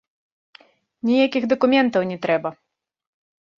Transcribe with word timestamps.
Ніякіх 1.09 1.43
дакументаў 1.53 2.01
не 2.15 2.19
трэба! 2.27 2.49